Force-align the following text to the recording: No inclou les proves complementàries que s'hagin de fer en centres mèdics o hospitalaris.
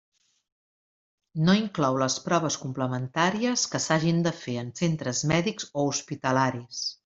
No 1.49 1.53
inclou 1.59 1.99
les 2.03 2.15
proves 2.29 2.57
complementàries 2.63 3.67
que 3.75 3.83
s'hagin 3.85 4.27
de 4.29 4.35
fer 4.41 4.57
en 4.65 4.75
centres 4.83 5.23
mèdics 5.35 5.73
o 5.83 5.89
hospitalaris. 5.95 6.87